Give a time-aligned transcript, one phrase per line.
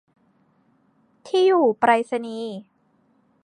[1.27, 2.55] ที่อยู่ไปรษณีย์